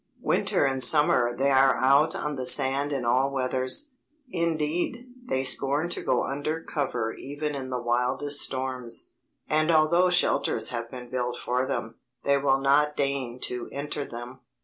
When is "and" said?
0.65-0.83, 9.47-9.69